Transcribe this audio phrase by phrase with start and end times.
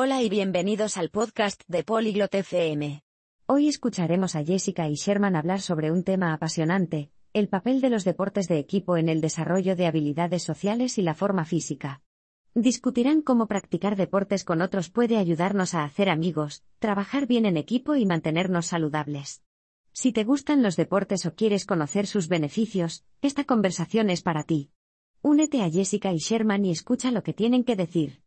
[0.00, 3.02] Hola y bienvenidos al podcast de Polyglot FM.
[3.46, 8.04] Hoy escucharemos a Jessica y Sherman hablar sobre un tema apasionante, el papel de los
[8.04, 12.00] deportes de equipo en el desarrollo de habilidades sociales y la forma física.
[12.54, 17.96] Discutirán cómo practicar deportes con otros puede ayudarnos a hacer amigos, trabajar bien en equipo
[17.96, 19.42] y mantenernos saludables.
[19.92, 24.70] Si te gustan los deportes o quieres conocer sus beneficios, esta conversación es para ti.
[25.22, 28.22] Únete a Jessica y Sherman y escucha lo que tienen que decir.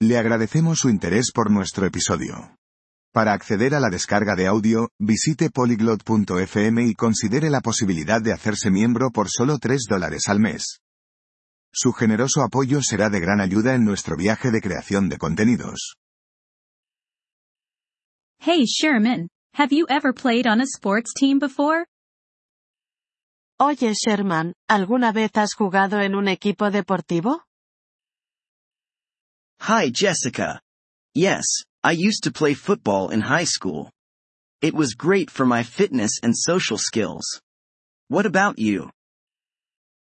[0.00, 2.56] Le agradecemos su interés por nuestro episodio.
[3.12, 8.72] Para acceder a la descarga de audio, visite polyglot.fm y considere la posibilidad de hacerse
[8.72, 10.80] miembro por solo 3 dólares al mes.
[11.72, 15.96] Su generoso apoyo será de gran ayuda en nuestro viaje de creación de contenidos.
[18.40, 21.86] Hey Sherman, have you ever played on a sports team before?
[23.60, 27.44] Oye Sherman, ¿alguna vez has jugado en un equipo deportivo?
[29.66, 30.60] Hi Jessica.
[31.14, 31.46] Yes,
[31.82, 33.88] I used to play football in high school.
[34.60, 37.24] It was great for my fitness and social skills.
[38.08, 38.90] What about you?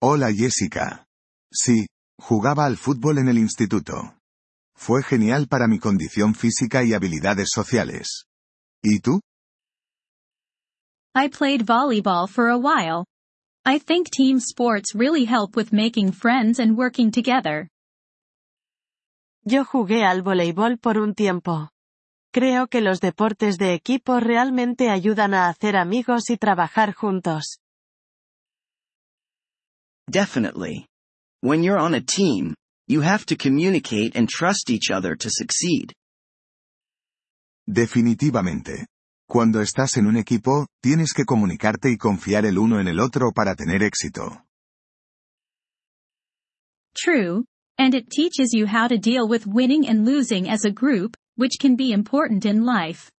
[0.00, 1.04] Hola Jessica.
[1.52, 1.84] Sí,
[2.18, 4.14] jugaba al fútbol en el instituto.
[4.74, 8.24] Fue genial para mi condición física y habilidades sociales.
[8.82, 9.20] ¿Y tú?
[11.14, 13.04] I played volleyball for a while.
[13.66, 17.68] I think team sports really help with making friends and working together.
[19.44, 21.70] Yo jugué al voleibol por un tiempo.
[22.32, 27.58] Creo que los deportes de equipo realmente ayudan a hacer amigos y trabajar juntos.
[30.08, 30.86] Definitely.
[31.42, 32.54] When you're on a team,
[32.86, 35.92] you have to communicate and trust each other to succeed.
[37.66, 38.86] Definitivamente.
[39.28, 43.32] Cuando estás en un equipo, tienes que comunicarte y confiar el uno en el otro
[43.32, 44.44] para tener éxito.
[46.94, 47.44] True,
[47.78, 51.58] and it teaches you how to deal with winning and losing as a group, which
[51.60, 53.10] can be important in life.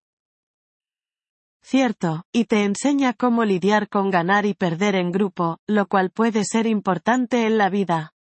[1.64, 6.44] Cierto, y te enseña cómo lidiar con ganar y perder en grupo, lo cual puede
[6.44, 8.12] ser importante en la vida.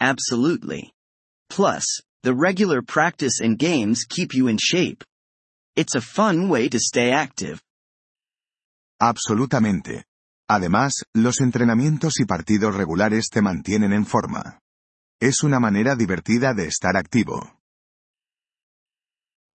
[0.00, 0.92] Absolutely.
[1.48, 5.04] Plus, the regular practice and games keep you in shape.
[5.76, 7.60] It's a fun way to stay active.
[9.00, 10.07] Absolutamente.
[10.48, 14.60] Además, los entrenamientos y partidos regulares te mantienen en forma.
[15.20, 17.58] Es una manera divertida de estar activo.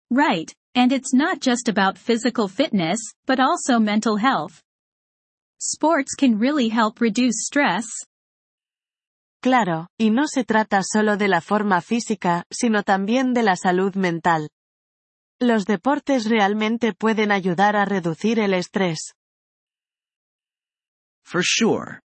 [0.10, 4.64] Right, and it's not just about physical fitness, but also mental health.
[5.62, 7.86] Sports can really help reduce stress.
[9.42, 13.94] Claro, y no se trata solo de la forma física, sino también de la salud
[13.96, 14.50] mental.
[15.40, 19.14] Los deportes realmente pueden ayudar a reducir el estrés.
[21.30, 22.02] For sure.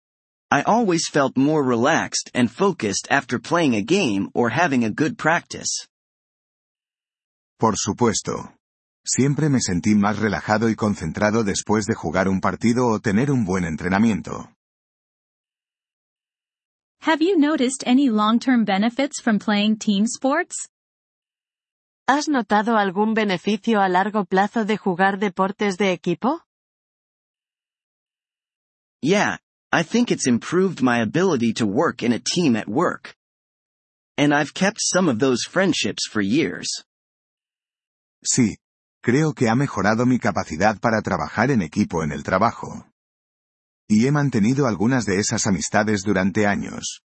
[0.52, 5.18] I always felt more relaxed and focused after playing a game or having a good
[5.18, 5.88] practice.
[7.58, 8.52] Por supuesto.
[9.06, 13.46] Siempre me sentí más relajado y concentrado después de jugar un partido o tener un
[13.46, 14.50] buen entrenamiento.
[17.04, 20.68] Have you noticed any long-term benefits from playing team sports?
[22.10, 26.42] ¿Has notado algún beneficio a largo plazo de jugar deportes de equipo?
[29.04, 29.36] Yeah,
[29.70, 33.14] I think it's improved my ability to work in a team at work.
[34.18, 36.70] And I've kept some of those friendships for years.
[38.26, 38.56] Sí.
[39.04, 42.86] Creo que ha mejorado mi capacidad para trabajar en equipo en el trabajo.
[43.90, 47.02] Y he mantenido algunas de esas amistades durante años.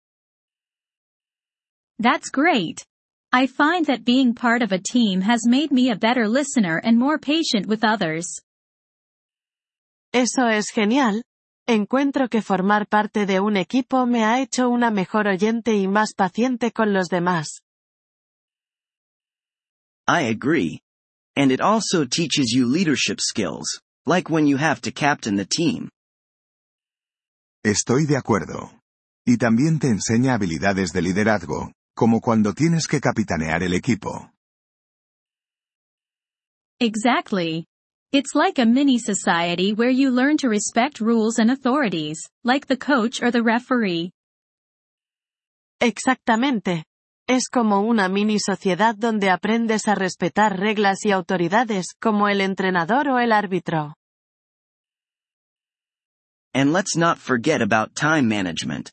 [1.99, 2.85] That's great.
[3.33, 6.99] I find that being part of a team has made me a better listener and
[6.99, 8.27] more patient with others.
[10.13, 11.23] Eso es genial.
[11.69, 16.15] Encuentro que formar parte de un equipo me ha hecho una mejor oyente y más
[16.15, 17.61] paciente con los demás.
[20.07, 20.81] I agree.
[21.37, 25.91] And it also teaches you leadership skills, like when you have to captain the team.
[27.65, 28.71] Estoy de acuerdo.
[29.27, 34.31] Y también te enseña habilidades de liderazgo, como cuando tienes que capitanear el equipo.
[36.79, 37.67] Exactly.
[38.17, 42.79] It's like a mini society where you learn to respect rules and authorities, like the
[42.79, 44.11] coach or the referee.
[45.83, 46.85] Exactamente.
[47.29, 53.07] Es como una mini sociedad donde aprendes a respetar reglas y autoridades, como el entrenador
[53.09, 53.93] o el árbitro.
[56.55, 58.91] And let's not forget about time management.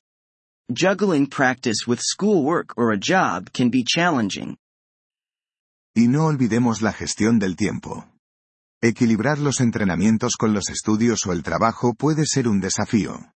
[0.69, 4.57] Juggling practice with schoolwork or a job can be challenging.
[5.95, 8.03] Y no olvidemos la gestión del tiempo.
[8.83, 13.33] Equilibrar los entrenamientos con los estudios o el trabajo puede ser un desafío.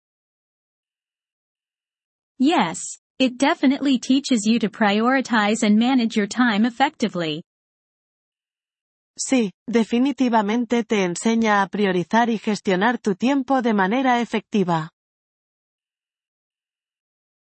[2.38, 7.44] Yes, It definitely teaches you to prioritize and manage your time effectively.
[9.16, 14.90] Sí, definitivamente te enseña a priorizar y gestionar tu tiempo de manera efectiva.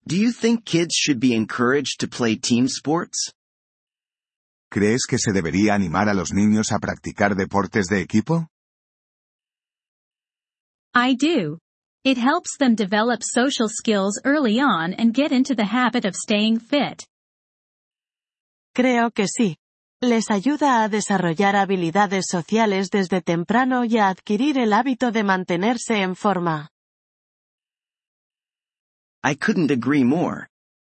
[0.05, 3.33] Do you think kids should be encouraged to play team sports?
[4.73, 8.47] ¿Crees que se debería animar a los niños a practicar deportes de equipo?
[10.95, 11.59] I do.
[12.03, 16.59] It helps them develop social skills early on and get into the habit of staying
[16.59, 17.05] fit.
[18.73, 19.57] Creo que sí.
[20.01, 26.01] Les ayuda a desarrollar habilidades sociales desde temprano y a adquirir el hábito de mantenerse
[26.01, 26.71] en forma.
[29.23, 30.47] I couldn't agree more.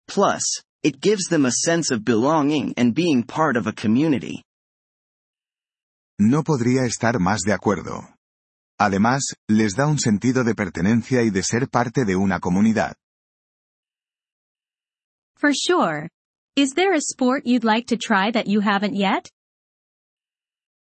[0.07, 4.43] Plus, it gives them a sense of belonging and being part of a community.
[6.19, 8.07] No podría estar más de acuerdo.
[8.79, 12.95] Además, les da un sentido de pertenencia y de ser parte de una comunidad.
[15.35, 16.09] For sure.
[16.55, 19.29] Is there a sport you'd like to try that you haven't yet?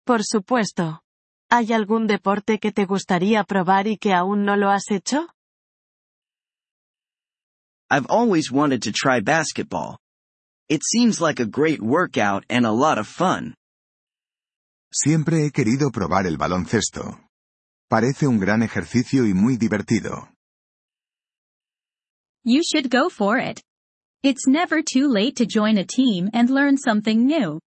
[0.04, 1.00] Por supuesto.
[1.50, 5.28] ¿Hay algún deporte que te gustaría probar y que aún no lo has hecho?
[7.90, 9.98] I've always wanted to try basketball.
[10.69, 13.54] It seems like a great workout and a lot of fun.
[14.92, 17.20] Siempre he querido probar el baloncesto.
[17.90, 20.28] Parece un gran ejercicio y muy divertido.
[22.44, 23.62] You should go for it.
[24.22, 27.60] It's never too late to join a team and learn something new.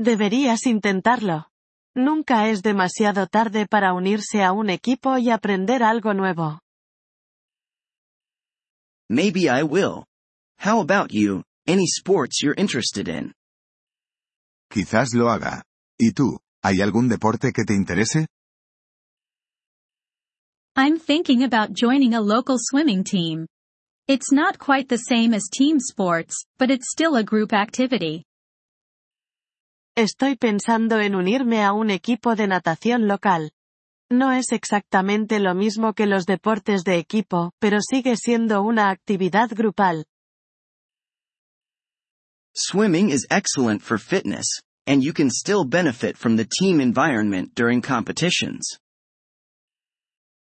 [0.00, 1.46] Deberías intentarlo.
[1.94, 6.60] Nunca es demasiado tarde para unirse a un equipo y aprender algo nuevo.
[9.10, 10.04] Maybe I will.
[10.58, 11.42] How about you?
[11.66, 13.32] Any sports you're interested in?
[14.70, 15.62] Quizás lo haga.
[15.98, 16.38] ¿Y tú?
[16.62, 18.26] ¿Hay algún deporte que te interese?
[20.76, 23.46] I'm thinking about joining a local swimming team.
[24.06, 28.24] It's not quite the same as team sports, but it's still a group activity.
[29.96, 33.50] Estoy pensando en unirme a un equipo de natación local.
[34.10, 39.50] No es exactamente lo mismo que los deportes de equipo, pero sigue siendo una actividad
[39.50, 40.06] grupal.
[42.54, 47.82] Swimming is excellent for fitness, and you can still benefit from the team environment during
[47.82, 48.78] competitions.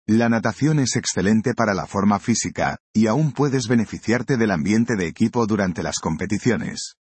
[0.08, 5.06] La natación es excelente para la forma física, y aún puedes beneficiarte del ambiente de
[5.06, 6.96] equipo durante las competiciones.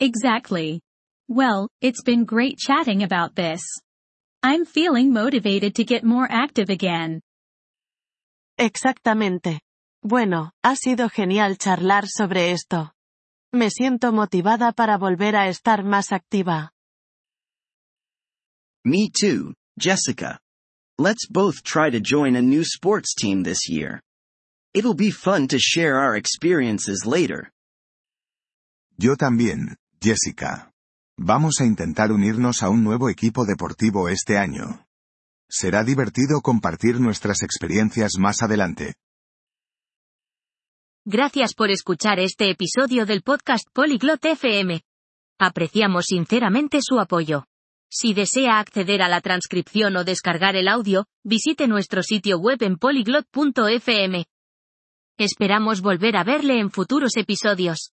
[0.00, 0.80] Exactly.
[1.28, 3.60] Well, it's been great chatting about this.
[4.46, 7.22] I'm feeling motivated to get more active again.
[8.58, 9.62] Exactamente.
[10.02, 12.92] Bueno, ha sido genial charlar sobre esto.
[13.54, 16.72] Me siento motivada para volver a estar más activa.
[18.84, 20.38] Me too, Jessica.
[20.98, 24.02] Let's both try to join a new sports team this year.
[24.74, 27.50] It'll be fun to share our experiences later.
[28.98, 30.73] Yo también, Jessica.
[31.16, 34.84] Vamos a intentar unirnos a un nuevo equipo deportivo este año.
[35.48, 38.94] Será divertido compartir nuestras experiencias más adelante.
[41.06, 44.82] Gracias por escuchar este episodio del podcast Polyglot FM.
[45.38, 47.44] Apreciamos sinceramente su apoyo.
[47.88, 52.76] Si desea acceder a la transcripción o descargar el audio, visite nuestro sitio web en
[52.76, 54.24] polyglot.fm.
[55.16, 57.93] Esperamos volver a verle en futuros episodios.